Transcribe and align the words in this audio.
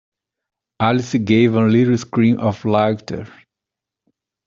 Alice 0.79 1.13
gave 1.19 1.53
a 1.53 1.59
little 1.61 1.95
scream 1.95 2.39
of 2.39 2.65
laughter. 2.65 3.27